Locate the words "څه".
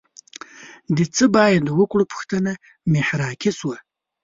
1.15-1.25